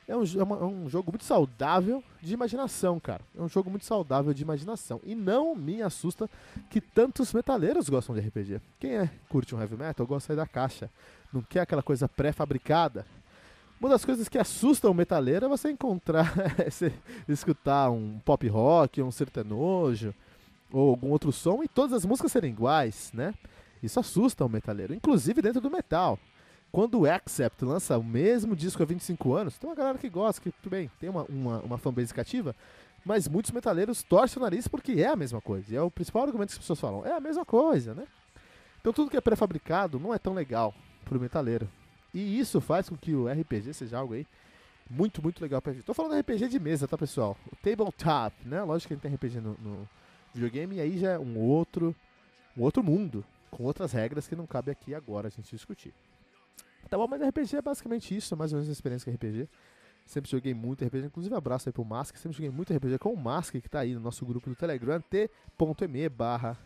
é 0.07 0.15
um, 0.15 0.23
é, 0.23 0.43
uma, 0.43 0.57
é 0.57 0.63
um 0.63 0.89
jogo 0.89 1.11
muito 1.11 1.23
saudável 1.23 2.03
de 2.21 2.33
imaginação, 2.33 2.99
cara. 2.99 3.21
É 3.35 3.41
um 3.41 3.47
jogo 3.47 3.69
muito 3.69 3.85
saudável 3.85 4.33
de 4.33 4.43
imaginação. 4.43 4.99
E 5.03 5.15
não 5.15 5.55
me 5.55 5.81
assusta 5.81 6.29
que 6.69 6.81
tantos 6.81 7.33
metaleiros 7.33 7.87
gostam 7.87 8.13
de 8.13 8.21
RPG. 8.21 8.61
Quem 8.79 8.97
é 8.97 9.09
curte 9.29 9.55
um 9.55 9.61
heavy 9.61 9.77
metal 9.77 10.05
gosta 10.05 10.27
sair 10.27 10.35
da 10.35 10.45
caixa 10.45 10.89
não 11.33 11.41
quer 11.41 11.61
aquela 11.61 11.83
coisa 11.83 12.07
pré-fabricada. 12.07 13.05
Uma 13.79 13.89
das 13.89 14.05
coisas 14.05 14.29
que 14.29 14.37
assustam 14.37 14.91
o 14.91 14.93
metaleiro 14.93 15.45
é 15.45 15.49
você 15.49 15.69
encontrar, 15.71 16.33
você 16.69 16.93
escutar 17.27 17.89
um 17.89 18.19
pop 18.23 18.47
rock, 18.47 19.01
um 19.01 19.11
sertanojo 19.11 20.13
ou 20.71 20.89
algum 20.89 21.09
outro 21.09 21.31
som 21.31 21.61
e 21.63 21.67
todas 21.67 21.93
as 21.93 22.05
músicas 22.05 22.31
serem 22.31 22.51
iguais, 22.51 23.11
né? 23.13 23.33
Isso 23.81 23.99
assusta 23.99 24.45
o 24.45 24.49
metaleiro, 24.49 24.93
inclusive 24.93 25.41
dentro 25.41 25.59
do 25.59 25.69
metal. 25.69 26.17
Quando 26.71 27.01
o 27.01 27.05
Accept 27.05 27.65
lança 27.65 27.97
o 27.97 28.03
mesmo 28.03 28.55
disco 28.55 28.81
há 28.81 28.85
25 28.85 29.33
anos, 29.33 29.57
tem 29.57 29.69
uma 29.69 29.75
galera 29.75 29.97
que 29.97 30.09
gosta, 30.09 30.41
que 30.41 30.49
tudo 30.49 30.71
bem, 30.71 30.89
tem 30.99 31.09
uma, 31.09 31.23
uma, 31.23 31.59
uma 31.59 31.77
fanbase 31.77 32.13
cativa, 32.13 32.55
mas 33.05 33.27
muitos 33.27 33.51
metaleiros 33.51 34.01
torcem 34.01 34.41
o 34.41 34.43
nariz 34.43 34.67
porque 34.67 34.93
é 34.93 35.07
a 35.07 35.15
mesma 35.15 35.41
coisa. 35.41 35.73
E 35.73 35.75
é 35.75 35.81
o 35.81 35.91
principal 35.91 36.23
argumento 36.23 36.49
que 36.49 36.53
as 36.53 36.59
pessoas 36.59 36.79
falam, 36.79 37.05
é 37.05 37.11
a 37.11 37.19
mesma 37.19 37.45
coisa, 37.45 37.93
né? 37.93 38.07
Então 38.79 38.93
tudo 38.93 39.11
que 39.11 39.17
é 39.17 39.21
pré-fabricado 39.21 39.99
não 39.99 40.13
é 40.13 40.17
tão 40.17 40.33
legal 40.33 40.73
pro 41.03 41.19
metaleiro. 41.19 41.67
E 42.13 42.39
isso 42.39 42.61
faz 42.61 42.89
com 42.89 42.95
que 42.95 43.13
o 43.13 43.27
RPG 43.27 43.73
seja 43.73 43.97
algo 43.97 44.13
aí 44.13 44.25
muito, 44.89 45.21
muito 45.21 45.41
legal 45.41 45.61
pra 45.61 45.73
gente. 45.73 45.83
Tô 45.83 45.93
falando 45.93 46.19
RPG 46.19 46.47
de 46.47 46.59
mesa, 46.59 46.87
tá, 46.87 46.97
pessoal? 46.97 47.37
O 47.51 47.55
tabletop, 47.55 48.35
né? 48.45 48.61
Lógico 48.63 48.89
que 48.89 48.93
a 48.93 48.95
gente 48.95 49.03
tem 49.03 49.13
RPG 49.15 49.39
no, 49.39 49.57
no 49.59 49.89
videogame, 50.33 50.75
e 50.75 50.81
aí 50.81 50.97
já 50.97 51.11
é 51.11 51.19
um 51.19 51.37
outro, 51.37 51.95
um 52.57 52.61
outro 52.61 52.83
mundo, 52.83 53.23
com 53.49 53.63
outras 53.63 53.91
regras 53.91 54.27
que 54.27 54.35
não 54.35 54.45
cabe 54.45 54.71
aqui 54.71 54.93
agora 54.93 55.27
a 55.27 55.31
gente 55.31 55.49
discutir. 55.49 55.93
Tá 56.89 56.97
bom, 56.97 57.07
mas 57.07 57.21
RPG 57.21 57.57
é 57.57 57.61
basicamente 57.61 58.15
isso, 58.15 58.33
é 58.33 58.37
mais 58.37 58.51
ou 58.51 58.57
menos 58.57 58.69
a 58.69 58.71
experiência 58.71 59.11
com 59.11 59.15
RPG. 59.15 59.47
Sempre 60.05 60.29
joguei 60.29 60.53
muito 60.53 60.83
RPG, 60.83 61.05
inclusive 61.05 61.33
abraço 61.33 61.69
aí 61.69 61.73
pro 61.73 61.85
Mask, 61.85 62.17
sempre 62.17 62.37
joguei 62.37 62.51
muito 62.51 62.73
RPG 62.73 62.99
com 62.99 63.13
o 63.13 63.17
Mask, 63.17 63.53
que 63.53 63.69
tá 63.69 63.79
aí 63.79 63.93
no 63.93 64.01
nosso 64.01 64.25
grupo 64.25 64.49
do 64.49 64.55
Telegram, 64.55 65.01
t.me 65.01 66.09
barra 66.09 66.57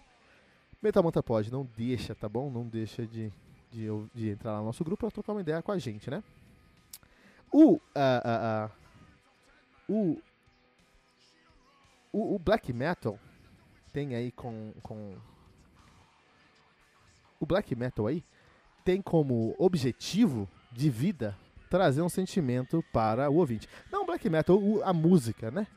Metal 0.81 1.03
Mantra 1.03 1.23
pode, 1.23 1.51
não 1.51 1.67
deixa, 1.75 2.13
tá 2.13 2.29
bom? 2.29 2.51
Não 2.51 2.67
deixa 2.67 3.05
de, 3.05 3.31
de, 3.71 3.87
de 4.13 4.29
entrar 4.29 4.53
lá 4.53 4.59
no 4.59 4.65
nosso 4.65 4.83
grupo 4.83 5.01
pra 5.01 5.11
trocar 5.11 5.33
uma 5.33 5.41
ideia 5.41 5.61
com 5.61 5.71
a 5.71 5.77
gente, 5.77 6.09
né? 6.09 6.23
O, 7.51 7.73
uh, 7.73 7.79
uh, 7.79 8.71
uh, 9.89 10.21
o, 12.11 12.35
o 12.35 12.39
black 12.39 12.73
metal 12.73 13.19
tem 13.93 14.15
aí 14.15 14.31
com, 14.31 14.73
com 14.83 15.15
o 17.39 17.45
black 17.45 17.75
metal 17.75 18.07
aí 18.07 18.23
tem 18.83 19.01
como 19.01 19.55
objetivo 19.57 20.47
de 20.71 20.89
vida 20.89 21.37
trazer 21.69 22.01
um 22.01 22.09
sentimento 22.09 22.83
para 22.93 23.29
o 23.29 23.35
ouvinte. 23.35 23.67
Não 23.91 24.05
black 24.05 24.29
metal, 24.29 24.59
a 24.83 24.93
música, 24.93 25.51
né? 25.51 25.67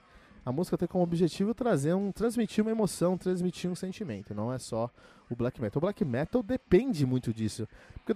A 0.44 0.50
música 0.50 0.78
tem 0.78 0.88
como 0.88 1.04
objetivo 1.04 1.54
trazer 1.54 1.94
um, 1.94 2.10
transmitir 2.10 2.62
uma 2.62 2.70
emoção, 2.70 3.18
transmitir 3.18 3.70
um 3.70 3.74
sentimento. 3.74 4.34
Não 4.34 4.52
é 4.52 4.58
só 4.58 4.90
o 5.28 5.36
black 5.36 5.60
metal. 5.60 5.78
O 5.78 5.82
black 5.82 6.04
metal 6.04 6.42
depende 6.42 7.04
muito 7.04 7.32
disso, 7.32 7.68
porque 8.04 8.12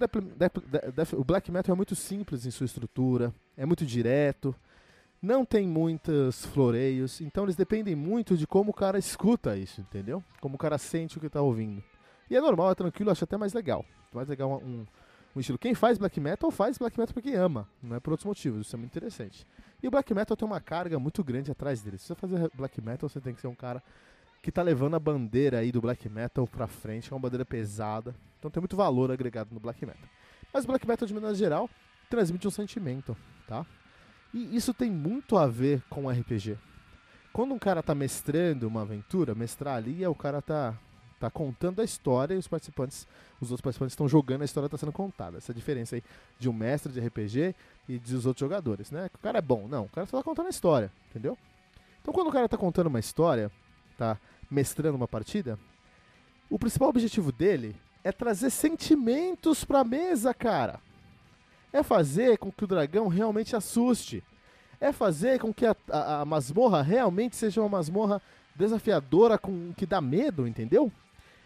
o 1.16 1.24
black 1.24 1.52
metal 1.52 1.74
é 1.74 1.76
muito 1.76 1.94
simples 1.94 2.46
em 2.46 2.50
sua 2.50 2.64
estrutura, 2.64 3.32
é 3.56 3.66
muito 3.66 3.84
direto, 3.84 4.54
não 5.24 5.44
tem 5.44 5.66
muitos 5.66 6.44
floreios, 6.46 7.20
então 7.20 7.44
eles 7.44 7.56
dependem 7.56 7.94
muito 7.94 8.36
de 8.36 8.46
como 8.46 8.70
o 8.70 8.74
cara 8.74 8.98
escuta 8.98 9.56
isso, 9.56 9.80
entendeu? 9.80 10.22
Como 10.40 10.56
o 10.56 10.58
cara 10.58 10.76
sente 10.76 11.16
o 11.16 11.20
que 11.20 11.28
está 11.28 11.40
ouvindo. 11.40 11.82
E 12.28 12.36
é 12.36 12.40
normal, 12.40 12.70
é 12.70 12.74
tranquilo, 12.74 13.10
acho 13.10 13.24
até 13.24 13.36
mais 13.36 13.52
legal. 13.52 13.84
Mais 14.12 14.28
legal 14.28 14.60
um, 14.62 14.86
um 15.34 15.40
estilo. 15.40 15.58
Quem 15.58 15.74
faz 15.74 15.98
black 15.98 16.20
metal 16.20 16.50
faz 16.50 16.78
black 16.78 16.98
metal 16.98 17.14
porque 17.14 17.34
ama, 17.34 17.68
não 17.82 17.96
é 17.96 18.00
por 18.00 18.12
outros 18.12 18.26
motivos. 18.26 18.66
Isso 18.66 18.76
é 18.76 18.78
muito 18.78 18.92
interessante. 18.92 19.46
E 19.84 19.86
o 19.86 19.90
black 19.90 20.14
metal 20.14 20.34
tem 20.34 20.48
uma 20.48 20.62
carga 20.62 20.98
muito 20.98 21.22
grande 21.22 21.50
atrás 21.50 21.82
dele. 21.82 21.98
Se 21.98 22.06
você 22.06 22.14
fazer 22.14 22.50
black 22.54 22.80
metal, 22.80 23.06
você 23.06 23.20
tem 23.20 23.34
que 23.34 23.40
ser 23.42 23.48
um 23.48 23.54
cara 23.54 23.82
que 24.40 24.50
tá 24.50 24.62
levando 24.62 24.96
a 24.96 24.98
bandeira 24.98 25.58
aí 25.58 25.70
do 25.70 25.78
black 25.78 26.08
metal 26.08 26.46
pra 26.46 26.66
frente, 26.66 27.12
é 27.12 27.14
uma 27.14 27.20
bandeira 27.20 27.44
pesada. 27.44 28.14
Então 28.38 28.50
tem 28.50 28.62
muito 28.62 28.78
valor 28.78 29.10
agregado 29.10 29.52
no 29.52 29.60
black 29.60 29.84
metal. 29.84 30.08
Mas 30.50 30.64
o 30.64 30.68
black 30.68 30.88
metal, 30.88 31.06
de 31.06 31.12
maneira 31.12 31.34
geral, 31.34 31.68
transmite 32.08 32.48
um 32.48 32.50
sentimento, 32.50 33.14
tá? 33.46 33.66
E 34.32 34.56
isso 34.56 34.72
tem 34.72 34.90
muito 34.90 35.36
a 35.36 35.46
ver 35.46 35.82
com 35.90 36.08
RPG. 36.08 36.56
Quando 37.30 37.52
um 37.52 37.58
cara 37.58 37.82
tá 37.82 37.94
mestrando 37.94 38.66
uma 38.66 38.80
aventura, 38.80 39.34
mestrar 39.34 39.76
ali 39.76 40.02
é 40.02 40.08
o 40.08 40.14
cara 40.14 40.40
tá 40.40 40.74
tá 41.18 41.30
contando 41.30 41.80
a 41.80 41.84
história 41.84 42.34
e 42.34 42.38
os 42.38 42.48
participantes, 42.48 43.06
os 43.40 43.50
outros 43.50 43.62
participantes 43.62 43.92
estão 43.92 44.08
jogando, 44.08 44.42
a 44.42 44.44
história 44.44 44.66
está 44.66 44.76
sendo 44.76 44.92
contada. 44.92 45.38
Essa 45.38 45.54
diferença 45.54 45.96
aí 45.96 46.02
de 46.38 46.48
um 46.48 46.52
mestre 46.52 46.92
de 46.92 47.00
RPG 47.00 47.54
e 47.88 47.98
dos 47.98 48.26
outros 48.26 48.40
jogadores, 48.40 48.90
né? 48.90 49.10
O 49.14 49.18
cara 49.18 49.38
é 49.38 49.42
bom, 49.42 49.66
não, 49.68 49.84
o 49.84 49.88
cara 49.88 50.06
só 50.06 50.18
tá 50.18 50.22
contando 50.22 50.46
a 50.46 50.50
história, 50.50 50.92
entendeu? 51.10 51.36
Então 52.02 52.12
quando 52.12 52.28
o 52.28 52.32
cara 52.32 52.48
tá 52.48 52.56
contando 52.56 52.88
uma 52.88 53.00
história, 53.00 53.50
tá 53.96 54.18
mestrando 54.50 54.96
uma 54.96 55.08
partida, 55.08 55.58
o 56.50 56.58
principal 56.58 56.88
objetivo 56.88 57.32
dele 57.32 57.74
é 58.02 58.12
trazer 58.12 58.50
sentimentos 58.50 59.64
pra 59.64 59.82
mesa, 59.82 60.34
cara. 60.34 60.78
É 61.72 61.82
fazer 61.82 62.38
com 62.38 62.52
que 62.52 62.64
o 62.64 62.66
dragão 62.66 63.08
realmente 63.08 63.56
assuste. 63.56 64.22
É 64.80 64.92
fazer 64.92 65.40
com 65.40 65.52
que 65.52 65.64
a, 65.64 65.74
a, 65.90 66.20
a 66.20 66.24
masmorra 66.24 66.82
realmente 66.82 67.34
seja 67.34 67.62
uma 67.62 67.68
masmorra 67.68 68.20
desafiadora, 68.54 69.38
com 69.38 69.72
que 69.74 69.86
dá 69.86 70.00
medo, 70.00 70.46
entendeu? 70.46 70.90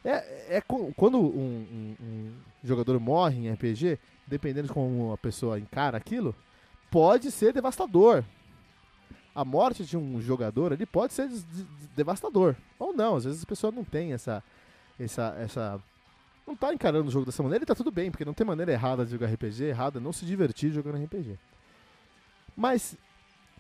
É, 0.05 0.57
é 0.57 0.63
quando 0.97 1.19
um, 1.19 1.21
um, 1.21 1.97
um, 2.01 2.33
jogador 2.63 2.99
morre 3.01 3.39
em 3.39 3.53
RPG, 3.53 3.99
dependendo 4.27 4.69
de 4.69 4.75
como 4.75 5.13
a 5.13 5.19
pessoa 5.19 5.59
encara 5.59 5.97
aquilo, 5.97 6.35
pode 6.91 7.31
ser 7.31 7.53
devastador. 7.53 8.25
A 9.35 9.45
morte 9.45 9.85
de 9.85 9.97
um 9.97 10.21
jogador 10.21 10.73
ali 10.73 10.87
pode 10.87 11.13
ser 11.13 11.29
devastador. 11.95 12.57
Ou 12.79 12.93
não, 12.93 13.17
às 13.17 13.25
vezes 13.25 13.43
a 13.43 13.47
pessoa 13.47 13.73
não 13.73 13.85
tem 13.85 14.13
essa. 14.13 14.43
essa, 14.99 15.37
essa 15.39 15.81
não 16.47 16.57
tá 16.57 16.73
encarando 16.73 17.09
o 17.09 17.13
jogo 17.13 17.27
dessa 17.27 17.43
maneira 17.43 17.63
e 17.63 17.67
tá 17.67 17.75
tudo 17.75 17.91
bem, 17.91 18.11
porque 18.11 18.25
não 18.25 18.33
tem 18.33 18.47
maneira 18.47 18.73
errada 18.73 19.05
de 19.05 19.13
jogar 19.13 19.27
RPG, 19.27 19.65
errada 19.65 20.01
não 20.01 20.13
se 20.13 20.25
divertir 20.25 20.73
jogando 20.73 21.03
RPG. 21.05 21.39
Mas 22.57 22.97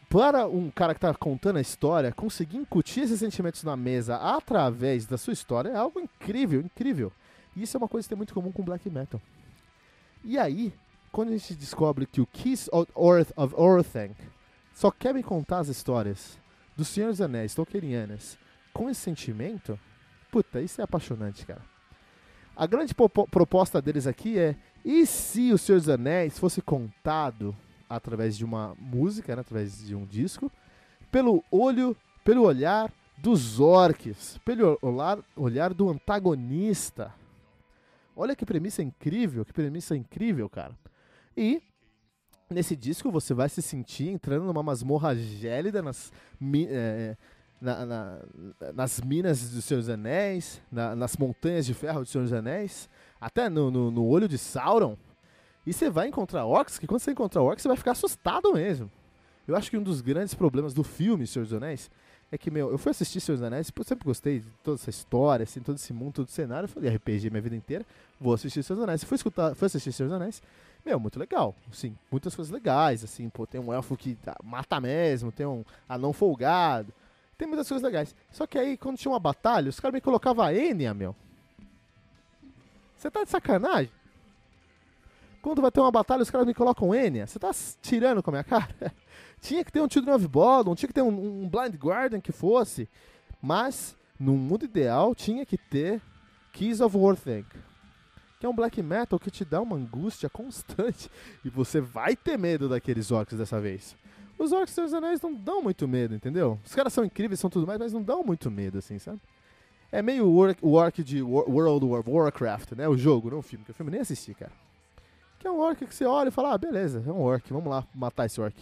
para 0.08 0.46
um 0.46 0.70
cara 0.70 0.94
que 0.94 0.98
está 0.98 1.12
contando 1.12 1.58
a 1.58 1.60
história, 1.60 2.12
conseguir 2.12 2.56
incutir 2.56 3.04
esses 3.04 3.20
sentimentos 3.20 3.62
na 3.62 3.76
mesa 3.76 4.16
através 4.16 5.04
da 5.06 5.18
sua 5.18 5.32
história 5.32 5.68
é 5.68 5.76
algo 5.76 6.00
incrível, 6.00 6.60
incrível. 6.60 7.12
E 7.54 7.62
isso 7.62 7.76
é 7.76 7.78
uma 7.78 7.88
coisa 7.88 8.06
que 8.06 8.10
tem 8.10 8.16
muito 8.16 8.32
comum 8.32 8.50
com 8.50 8.62
black 8.62 8.88
metal. 8.88 9.20
E 10.24 10.38
aí, 10.38 10.72
quando 11.12 11.28
a 11.28 11.32
gente 11.32 11.54
descobre 11.54 12.06
que 12.06 12.20
o 12.20 12.26
Kiss 12.26 12.70
of 12.72 12.90
Earth 12.96 13.32
of 13.36 13.54
Orthanc 13.54 14.14
só 14.74 14.90
quer 14.90 15.12
me 15.12 15.22
contar 15.22 15.58
as 15.58 15.68
histórias 15.68 16.38
dos 16.76 16.88
Senhor 16.88 17.10
dos 17.10 17.20
Anéis 17.20 17.54
Tolkienianas 17.54 18.38
com 18.72 18.88
esse 18.88 19.00
sentimento, 19.00 19.78
puta, 20.30 20.60
isso 20.60 20.80
é 20.80 20.84
apaixonante, 20.84 21.44
cara. 21.44 21.62
A 22.56 22.66
grande 22.66 22.94
proposta 22.94 23.80
deles 23.82 24.06
aqui 24.06 24.38
é: 24.38 24.56
e 24.84 25.04
se 25.06 25.52
o 25.52 25.58
Senhor 25.58 25.78
dos 25.78 25.88
Anéis 25.88 26.38
fosse 26.38 26.62
contado 26.62 27.54
através 27.88 28.36
de 28.36 28.44
uma 28.44 28.74
música, 28.78 29.34
né, 29.34 29.40
através 29.40 29.84
de 29.84 29.94
um 29.94 30.04
disco, 30.04 30.50
pelo 31.10 31.42
olho, 31.50 31.96
pelo 32.24 32.42
olhar 32.42 32.92
dos 33.16 33.58
orcs, 33.58 34.38
pelo 34.44 34.78
olhar, 34.80 35.18
olhar 35.36 35.74
do 35.74 35.88
antagonista. 35.90 37.12
Olha 38.14 38.34
que 38.34 38.44
premissa 38.44 38.82
incrível, 38.82 39.44
que 39.44 39.52
premissa 39.52 39.96
incrível, 39.96 40.48
cara. 40.48 40.76
E 41.36 41.62
nesse 42.50 42.74
disco 42.74 43.10
você 43.10 43.34
vai 43.34 43.48
se 43.48 43.62
sentir 43.62 44.08
entrando 44.08 44.44
numa 44.44 44.62
masmorra 44.62 45.14
gélida 45.14 45.82
nas, 45.82 46.12
é, 46.68 47.16
na, 47.60 47.86
na, 47.86 48.18
nas 48.74 49.00
minas 49.00 49.50
dos 49.50 49.64
Seus 49.64 49.88
Anéis, 49.88 50.60
na, 50.70 50.94
nas 50.94 51.16
montanhas 51.16 51.66
de 51.66 51.74
ferro 51.74 52.00
dos 52.00 52.10
Seus 52.10 52.32
Anéis, 52.32 52.88
até 53.20 53.48
no, 53.48 53.70
no, 53.70 53.90
no 53.90 54.06
olho 54.06 54.28
de 54.28 54.38
Sauron. 54.38 54.96
E 55.68 55.72
você 55.74 55.90
vai 55.90 56.08
encontrar 56.08 56.46
orcs, 56.46 56.78
que 56.78 56.86
quando 56.86 57.00
você 57.02 57.10
encontrar 57.10 57.42
orcs, 57.42 57.60
você 57.60 57.68
vai 57.68 57.76
ficar 57.76 57.92
assustado 57.92 58.54
mesmo. 58.54 58.90
Eu 59.46 59.54
acho 59.54 59.68
que 59.68 59.76
um 59.76 59.82
dos 59.82 60.00
grandes 60.00 60.32
problemas 60.32 60.72
do 60.72 60.82
filme 60.82 61.26
Senhor 61.26 61.44
dos 61.44 61.52
Anéis 61.52 61.90
é 62.32 62.38
que, 62.38 62.50
meu, 62.50 62.70
eu 62.70 62.78
fui 62.78 62.90
assistir 62.90 63.20
Senhor 63.20 63.36
dos 63.36 63.46
Anéis, 63.46 63.70
eu 63.76 63.84
sempre 63.84 64.06
gostei 64.06 64.40
de 64.40 64.46
toda 64.64 64.76
essa 64.80 64.88
história, 64.88 65.42
assim, 65.42 65.60
todo 65.60 65.76
esse 65.76 65.92
mundo, 65.92 66.14
todo 66.14 66.26
esse 66.26 66.36
cenário. 66.36 66.64
Eu 66.64 66.68
falei, 66.70 66.88
RPG 66.88 67.28
minha 67.28 67.42
vida 67.42 67.54
inteira, 67.54 67.84
vou 68.18 68.32
assistir 68.32 68.62
Senhor 68.62 68.76
dos 68.76 68.84
Anéis. 68.84 69.04
Fui, 69.04 69.16
escutar, 69.16 69.54
fui 69.54 69.66
assistir 69.66 69.92
Senhor 69.92 70.08
dos 70.08 70.16
Anéis, 70.16 70.42
meu, 70.86 70.98
muito 70.98 71.18
legal. 71.18 71.54
Sim, 71.70 71.94
muitas 72.10 72.34
coisas 72.34 72.50
legais, 72.50 73.04
assim, 73.04 73.28
pô, 73.28 73.46
tem 73.46 73.60
um 73.60 73.70
elfo 73.70 73.94
que 73.94 74.14
tá, 74.14 74.38
mata 74.42 74.80
mesmo, 74.80 75.30
tem 75.30 75.44
um 75.44 75.62
anão 75.86 76.14
folgado, 76.14 76.94
tem 77.36 77.46
muitas 77.46 77.68
coisas 77.68 77.84
legais. 77.84 78.16
Só 78.32 78.46
que 78.46 78.56
aí, 78.56 78.78
quando 78.78 78.96
tinha 78.96 79.12
uma 79.12 79.20
batalha, 79.20 79.68
os 79.68 79.78
caras 79.78 79.92
me 79.92 80.00
colocavam 80.00 80.42
a 80.46 80.54
Enya, 80.54 80.94
meu. 80.94 81.14
Você 82.96 83.10
tá 83.10 83.22
de 83.22 83.28
sacanagem? 83.28 83.97
Quando 85.40 85.62
vai 85.62 85.70
ter 85.70 85.80
uma 85.80 85.90
batalha, 85.90 86.22
os 86.22 86.30
caras 86.30 86.46
me 86.46 86.54
colocam 86.54 86.94
Enya. 86.94 87.26
Você 87.26 87.38
tá 87.38 87.50
tirando 87.80 88.22
com 88.22 88.30
a 88.30 88.32
minha 88.32 88.44
cara? 88.44 88.92
tinha 89.40 89.64
que 89.64 89.72
ter 89.72 89.80
um 89.80 89.88
Children 89.88 90.16
of 90.16 90.28
Bodom, 90.28 90.74
tinha 90.74 90.88
que 90.88 90.94
ter 90.94 91.02
um, 91.02 91.42
um 91.44 91.48
Blind 91.48 91.74
Guardian 91.76 92.20
que 92.20 92.32
fosse. 92.32 92.88
Mas, 93.40 93.96
no 94.18 94.34
mundo 94.34 94.64
ideal, 94.64 95.14
tinha 95.14 95.46
que 95.46 95.56
ter 95.56 96.02
Keys 96.52 96.80
of 96.80 96.96
Warthang. 96.96 97.46
Que 98.40 98.46
é 98.46 98.48
um 98.48 98.54
black 98.54 98.80
metal 98.82 99.18
que 99.18 99.30
te 99.30 99.44
dá 99.44 99.60
uma 99.60 99.76
angústia 99.76 100.28
constante. 100.30 101.10
E 101.44 101.48
você 101.48 101.80
vai 101.80 102.16
ter 102.16 102.38
medo 102.38 102.68
daqueles 102.68 103.10
orcs 103.10 103.38
dessa 103.38 103.60
vez. 103.60 103.96
Os 104.38 104.52
orcs 104.52 104.74
dos 104.74 104.94
anéis 104.94 105.20
não 105.20 105.34
dão 105.34 105.62
muito 105.62 105.88
medo, 105.88 106.14
entendeu? 106.14 106.58
Os 106.64 106.74
caras 106.74 106.92
são 106.92 107.04
incríveis, 107.04 107.40
são 107.40 107.50
tudo 107.50 107.66
mais, 107.66 107.78
mas 107.78 107.92
não 107.92 108.02
dão 108.02 108.22
muito 108.22 108.50
medo, 108.50 108.78
assim, 108.78 108.98
sabe? 108.98 109.20
É 109.90 110.00
meio 110.02 110.26
o 110.26 110.72
orc 110.72 111.02
de 111.02 111.22
World 111.22 111.86
of 111.86 112.08
Warcraft, 112.08 112.72
né? 112.72 112.86
O 112.86 112.96
jogo, 112.96 113.30
não 113.30 113.38
o 113.38 113.42
filme, 113.42 113.64
que 113.64 113.70
o 113.70 113.74
filme 113.74 113.90
nem 113.90 114.00
assisti, 114.00 114.34
cara. 114.34 114.52
Que 115.38 115.46
é 115.46 115.50
um 115.50 115.58
orc 115.58 115.86
que 115.86 115.94
você 115.94 116.04
olha 116.04 116.28
e 116.28 116.32
fala, 116.32 116.52
ah, 116.52 116.58
beleza, 116.58 117.02
é 117.06 117.12
um 117.12 117.20
orc, 117.20 117.52
vamos 117.52 117.70
lá 117.70 117.86
matar 117.94 118.26
esse 118.26 118.40
orc. 118.40 118.56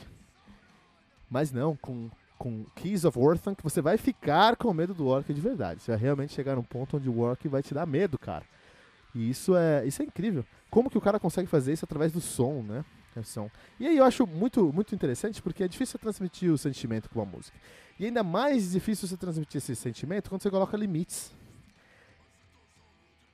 Mas 1.30 1.50
não, 1.50 1.75
com, 1.76 2.11
com 2.38 2.64
Keys 2.76 3.04
of 3.04 3.18
Orphan, 3.18 3.54
que 3.54 3.62
você 3.62 3.80
vai 3.80 3.97
ficar 3.97 4.56
com 4.56 4.73
medo 4.73 4.95
do 4.95 5.06
orc 5.06 5.33
de 5.33 5.40
verdade. 5.40 5.83
Você 5.83 5.90
vai 5.90 6.00
realmente 6.00 6.33
chegar 6.33 6.56
num 6.56 6.62
ponto 6.62 6.97
onde 6.97 7.09
o 7.09 7.21
orc 7.21 7.49
vai 7.49 7.62
te 7.62 7.73
dar 7.73 7.87
medo, 7.87 8.18
cara. 8.18 8.45
E 9.14 9.30
isso 9.30 9.56
é, 9.56 9.87
isso 9.87 10.02
é 10.02 10.04
incrível. 10.04 10.45
Como 10.71 10.90
que 10.90 10.99
o 10.99 11.00
cara 11.00 11.18
consegue 11.18 11.49
fazer 11.49 11.73
isso 11.73 11.85
através 11.85 12.12
do 12.12 12.21
som, 12.21 12.62
né? 12.62 12.85
É 13.16 13.23
som. 13.23 13.50
E 13.80 13.87
aí 13.87 13.97
eu 13.97 14.04
acho 14.04 14.26
muito, 14.26 14.71
muito 14.71 14.95
interessante 14.95 15.40
porque 15.40 15.64
é 15.64 15.68
difícil 15.68 15.99
transmitir 15.99 16.52
o 16.52 16.59
sentimento 16.59 17.09
com 17.09 17.23
a 17.23 17.25
música. 17.25 17.59
E 17.99 18.04
ainda 18.04 18.23
mais 18.23 18.73
difícil 18.73 19.09
você 19.09 19.16
transmitir 19.16 19.56
esse 19.56 19.75
sentimento 19.75 20.28
quando 20.28 20.42
você 20.42 20.50
coloca 20.50 20.76
limites. 20.76 21.33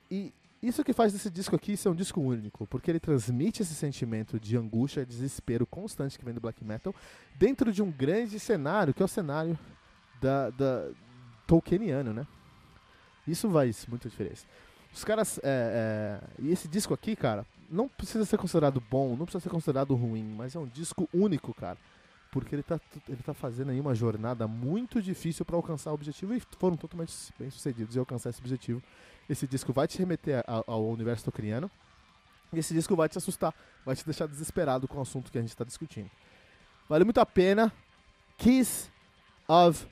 E 0.09 0.31
isso 0.63 0.81
que 0.81 0.93
faz 0.93 1.11
desse 1.11 1.29
disco 1.29 1.57
aqui 1.57 1.75
ser 1.75 1.89
um 1.89 1.95
disco 1.95 2.21
único, 2.21 2.65
porque 2.67 2.89
ele 2.89 2.99
transmite 2.99 3.61
esse 3.61 3.75
sentimento 3.75 4.39
de 4.39 4.55
angústia 4.55 5.01
e 5.01 5.05
desespero 5.05 5.65
constante 5.67 6.17
que 6.17 6.23
vem 6.23 6.33
do 6.33 6.39
black 6.39 6.63
metal 6.63 6.95
dentro 7.35 7.69
de 7.71 7.83
um 7.83 7.91
grande 7.91 8.39
cenário, 8.39 8.93
que 8.93 9.01
é 9.01 9.05
o 9.05 9.09
cenário 9.09 9.59
da, 10.21 10.49
da 10.51 10.87
Tolkieniano, 11.45 12.13
né? 12.13 12.25
Isso 13.27 13.49
faz 13.51 13.85
muita 13.87 14.07
diferença. 14.07 14.45
Os 14.93 15.03
caras. 15.03 15.37
É, 15.43 16.21
é, 16.21 16.43
e 16.43 16.51
esse 16.51 16.67
disco 16.67 16.93
aqui, 16.93 17.13
cara, 17.13 17.45
não 17.69 17.89
precisa 17.89 18.23
ser 18.23 18.37
considerado 18.37 18.81
bom, 18.89 19.17
não 19.17 19.25
precisa 19.25 19.41
ser 19.41 19.49
considerado 19.49 19.93
ruim, 19.95 20.23
mas 20.23 20.55
é 20.55 20.59
um 20.59 20.67
disco 20.67 21.09
único, 21.13 21.53
cara. 21.53 21.77
Porque 22.31 22.55
ele 22.55 22.63
tá, 22.63 22.79
ele 23.07 23.21
tá 23.21 23.33
fazendo 23.33 23.71
aí 23.71 23.79
uma 23.79 23.93
jornada 23.93 24.47
muito 24.47 25.01
difícil 25.01 25.43
para 25.43 25.55
alcançar 25.55 25.91
o 25.91 25.93
objetivo 25.93 26.33
e 26.33 26.41
foram 26.57 26.77
totalmente 26.77 27.13
bem 27.37 27.49
sucedidos 27.49 27.95
em 27.95 27.99
alcançar 27.99 28.29
esse 28.29 28.39
objetivo 28.39 28.81
Esse 29.29 29.47
disco 29.47 29.71
vai 29.71 29.87
te 29.87 29.97
remeter 29.97 30.43
ao, 30.47 30.63
ao 30.67 30.87
universo 30.87 31.25
tocriano. 31.25 31.69
E 32.51 32.59
esse 32.59 32.73
disco 32.73 32.95
vai 32.95 33.09
te 33.09 33.17
assustar, 33.17 33.53
vai 33.85 33.95
te 33.95 34.05
deixar 34.05 34.27
desesperado 34.27 34.87
com 34.87 34.99
o 34.99 35.01
assunto 35.01 35.31
que 35.31 35.37
a 35.37 35.41
gente 35.41 35.49
está 35.49 35.63
discutindo. 35.63 36.09
Vale 36.87 37.03
muito 37.03 37.19
a 37.19 37.25
pena. 37.25 37.71
Kiss 38.37 38.91
of 39.47 39.87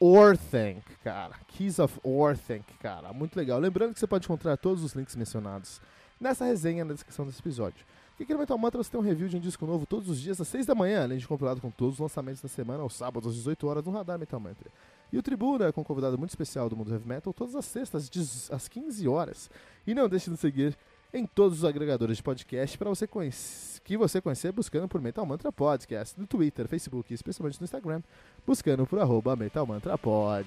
Orthanc, 0.00 0.82
cara. 1.04 1.34
Keys 1.46 1.78
of 1.78 2.00
Orthanc, 2.02 2.64
cara. 2.78 3.12
Muito 3.12 3.36
legal. 3.36 3.60
Lembrando 3.60 3.92
que 3.92 4.00
você 4.00 4.06
pode 4.06 4.24
encontrar 4.24 4.56
todos 4.56 4.82
os 4.82 4.92
links 4.92 5.14
mencionados 5.14 5.80
nessa 6.20 6.44
resenha 6.44 6.84
na 6.84 6.94
descrição 6.94 7.26
desse 7.26 7.40
episódio. 7.40 7.84
E 8.18 8.34
Mantra 8.34 8.82
você 8.82 8.90
tem 8.90 9.00
um 9.00 9.02
review 9.02 9.28
de 9.28 9.36
um 9.38 9.40
disco 9.40 9.66
novo 9.66 9.86
todos 9.86 10.08
os 10.10 10.20
dias 10.20 10.38
às 10.38 10.48
6 10.48 10.66
da 10.66 10.74
manhã, 10.74 11.04
além 11.04 11.16
de 11.16 11.26
compilado 11.26 11.58
com 11.58 11.70
todos 11.70 11.94
os 11.94 12.00
lançamentos 12.00 12.42
da 12.42 12.48
semana, 12.48 12.82
aos 12.82 12.94
sábados 12.94 13.30
às 13.30 13.34
18 13.36 13.66
horas 13.66 13.84
no 13.84 13.90
Radar 13.90 14.18
Metal 14.18 14.38
Mantra. 14.38 14.70
E 15.12 15.18
o 15.18 15.22
Tribuna, 15.22 15.72
com 15.72 15.80
um 15.80 15.84
convidado 15.84 16.16
muito 16.16 16.30
especial 16.30 16.68
do 16.68 16.76
mundo 16.76 16.92
heavy 16.92 17.08
metal, 17.08 17.32
todas 17.32 17.54
as 17.54 17.64
sextas 17.64 18.50
às 18.50 18.68
15 18.68 19.08
horas. 19.08 19.50
E 19.86 19.94
não 19.94 20.08
deixe 20.08 20.30
de 20.30 20.36
seguir 20.36 20.76
em 21.12 21.26
todos 21.26 21.58
os 21.58 21.64
agregadores 21.64 22.18
de 22.18 22.22
podcast 22.22 22.78
para 22.78 22.88
você 22.88 23.06
conhecer, 23.06 23.80
que 23.82 23.96
você 23.96 24.20
conhecer 24.20 24.52
buscando 24.52 24.88
por 24.88 25.00
Metal 25.00 25.26
Mantra 25.26 25.50
Podcast 25.50 26.18
no 26.18 26.26
Twitter, 26.26 26.68
Facebook 26.68 27.12
e 27.12 27.14
especialmente 27.14 27.60
no 27.60 27.64
Instagram, 27.64 28.02
buscando 28.46 28.86
por 28.86 28.98
arroba 29.00 29.34
Metal 29.34 29.66
Mantra 29.66 29.98
Pod. 29.98 30.46